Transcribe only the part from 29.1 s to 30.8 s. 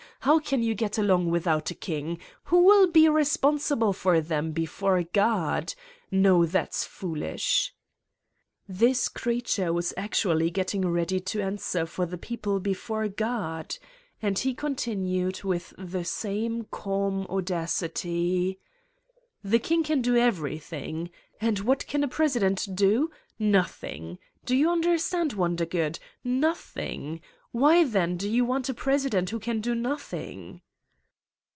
who can do nothing?